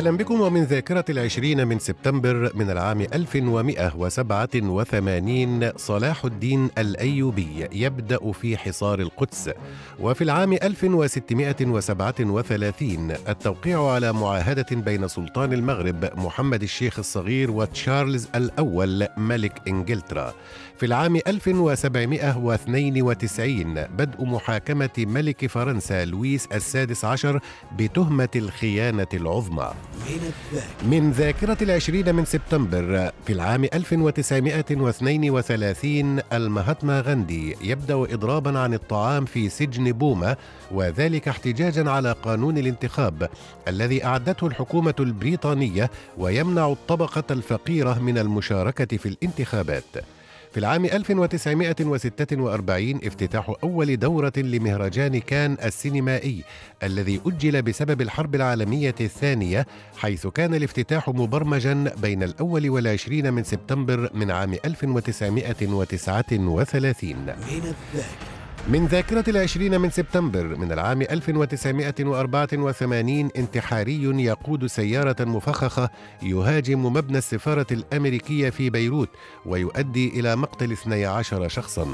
أهلا 0.00 0.16
بكم 0.16 0.40
ومن 0.40 0.64
ذاكرة 0.64 1.04
العشرين 1.08 1.66
من 1.66 1.78
سبتمبر 1.78 2.52
من 2.54 2.70
العام 2.70 3.00
1187 3.00 5.72
صلاح 5.76 6.24
الدين 6.24 6.70
الأيوبي 6.78 7.68
يبدأ 7.72 8.32
في 8.32 8.56
حصار 8.56 9.00
القدس. 9.00 9.50
وفي 9.98 10.24
العام 10.24 10.52
1637 10.52 13.10
التوقيع 13.10 13.90
على 13.90 14.12
معاهدة 14.12 14.66
بين 14.70 15.08
سلطان 15.08 15.52
المغرب 15.52 16.10
محمد 16.16 16.62
الشيخ 16.62 16.98
الصغير 16.98 17.50
وتشارلز 17.50 18.28
الأول 18.34 19.06
ملك 19.16 19.68
إنجلترا. 19.68 20.34
في 20.76 20.86
العام 20.86 21.16
1792 21.16 23.84
بدء 23.84 24.24
محاكمة 24.24 24.90
ملك 24.98 25.46
فرنسا 25.46 26.04
لويس 26.04 26.46
السادس 26.46 27.04
عشر 27.04 27.40
بتهمة 27.76 28.28
الخيانة 28.36 29.08
العظمى. 29.14 29.70
من 30.82 31.10
ذاكرة 31.10 31.56
العشرين 31.62 32.14
من 32.14 32.24
سبتمبر 32.24 33.10
في 33.26 33.32
العام 33.32 33.64
1932 33.64 36.20
المهاتما 36.32 37.00
غاندي 37.00 37.56
يبدأ 37.62 37.94
إضرابا 37.94 38.58
عن 38.58 38.74
الطعام 38.74 39.24
في 39.24 39.48
سجن 39.48 39.92
بوما 39.92 40.36
وذلك 40.70 41.28
احتجاجا 41.28 41.90
على 41.90 42.12
قانون 42.12 42.58
الانتخاب 42.58 43.28
الذي 43.68 44.04
أعدته 44.04 44.46
الحكومة 44.46 44.94
البريطانية 45.00 45.90
ويمنع 46.18 46.68
الطبقة 46.68 47.24
الفقيرة 47.30 47.98
من 47.98 48.18
المشاركة 48.18 48.96
في 48.96 49.06
الانتخابات. 49.06 49.84
في 50.52 50.60
العام 50.60 50.84
1946 50.84 53.00
افتتاح 53.04 53.52
أول 53.62 53.96
دورة 53.96 54.32
لمهرجان 54.36 55.20
كان 55.20 55.56
السينمائي 55.64 56.44
الذي 56.82 57.20
أجل 57.26 57.62
بسبب 57.62 58.00
الحرب 58.00 58.34
العالمية 58.34 58.94
الثانية 59.00 59.66
حيث 59.96 60.26
كان 60.26 60.54
الافتتاح 60.54 61.08
مبرمجا 61.08 61.92
بين 62.02 62.22
الأول 62.22 62.70
والعشرين 62.70 63.32
من 63.32 63.44
سبتمبر 63.44 64.10
من 64.14 64.30
عام 64.30 64.52
1939 64.64 67.16
من 67.16 67.26
الذاكرة 67.56 68.39
من 68.68 68.86
ذاكرة 68.86 69.24
العشرين 69.30 69.80
من 69.80 69.90
سبتمبر 69.90 70.44
من 70.56 70.72
العام 70.72 71.02
1984 71.02 73.30
انتحاري 73.36 74.02
يقود 74.02 74.66
سيارة 74.66 75.24
مفخخة 75.24 75.90
يهاجم 76.22 76.86
مبنى 76.86 77.18
السفارة 77.18 77.66
الأمريكية 77.70 78.50
في 78.50 78.70
بيروت 78.70 79.08
ويؤدي 79.46 80.20
إلى 80.20 80.36
مقتل 80.36 80.72
12 80.72 81.48
شخصاً. 81.48 81.88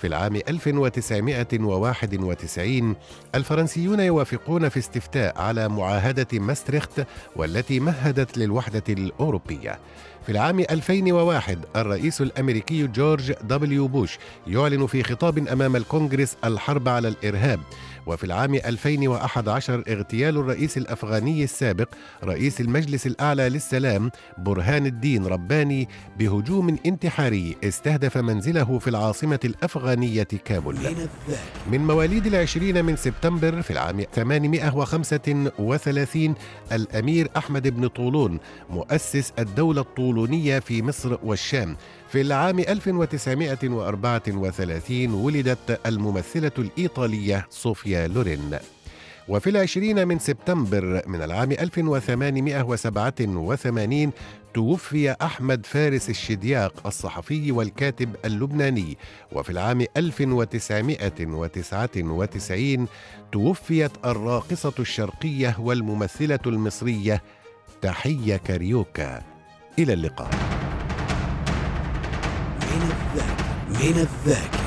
في 0.00 0.06
العام 0.06 0.36
1991 0.36 2.94
الفرنسيون 3.34 4.00
يوافقون 4.00 4.68
في 4.68 4.78
استفتاء 4.78 5.40
على 5.42 5.68
معاهدة 5.68 6.26
ماستريخت 6.32 7.06
والتي 7.36 7.80
مهدت 7.80 8.38
للوحدة 8.38 8.82
الأوروبية. 8.88 9.78
في 10.26 10.32
العام 10.32 10.60
2001 10.60 11.58
الرئيس 11.76 12.20
الأمريكي 12.20 12.86
جورج 12.86 13.32
دبليو 13.32 13.88
بوش 13.88 14.18
يعلن 14.46 14.86
في 14.86 15.02
خطاب 15.02 15.48
أمام 15.48 15.76
الكونغرس 15.76 15.99
الحرب 16.44 16.88
على 16.88 17.08
الإرهاب. 17.08 17.60
وفي 18.06 18.24
العام 18.24 18.54
2011 18.54 19.82
اغتيال 19.88 20.36
الرئيس 20.36 20.76
الأفغاني 20.76 21.44
السابق 21.44 21.88
رئيس 22.24 22.60
المجلس 22.60 23.06
الأعلى 23.06 23.48
للسلام 23.48 24.10
برهان 24.38 24.86
الدين 24.86 25.26
رباني 25.26 25.88
بهجوم 26.18 26.78
انتحاري 26.86 27.56
استهدف 27.64 28.18
منزله 28.18 28.78
في 28.78 28.90
العاصمة 28.90 29.40
الأفغانية 29.44 30.22
كابول. 30.22 30.76
من 31.72 31.86
مواليد 31.86 32.26
العشرين 32.26 32.84
من 32.84 32.96
سبتمبر 32.96 33.62
في 33.62 33.70
العام 33.70 34.04
835 34.14 36.34
الأمير 36.72 37.28
أحمد 37.36 37.68
بن 37.68 37.88
طولون 37.88 38.38
مؤسس 38.70 39.32
الدولة 39.38 39.80
الطولونية 39.80 40.58
في 40.58 40.82
مصر 40.82 41.18
والشام 41.22 41.76
في 42.12 42.20
العام 42.20 42.58
1934 42.58 45.14
ولدت 45.14 45.80
الممثلة 45.86 46.52
الإيطالية 46.58 47.46
صوفيا 47.50 48.08
لورين. 48.08 48.58
وفي 49.28 49.50
العشرين 49.50 50.08
من 50.08 50.18
سبتمبر 50.18 51.02
من 51.06 51.22
العام 51.22 51.52
1887 51.52 54.12
توفي 54.54 55.16
أحمد 55.22 55.66
فارس 55.66 56.10
الشدياق 56.10 56.86
الصحفي 56.86 57.52
والكاتب 57.52 58.16
اللبناني. 58.24 58.98
وفي 59.32 59.50
العام 59.50 59.84
1999 59.96 62.86
توفيت 63.32 63.92
الراقصة 64.04 64.74
الشرقية 64.78 65.56
والممثلة 65.58 66.40
المصرية 66.46 67.22
تحية 67.82 68.36
كاريوكا. 68.36 69.22
إلى 69.78 69.92
اللقاء. 69.92 70.59
من 72.80 72.90
الذاكرة 72.90 73.50
من 73.68 74.06
الذاكرة 74.06 74.59